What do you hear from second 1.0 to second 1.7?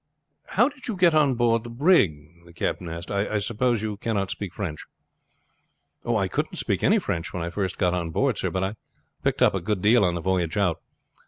on on board the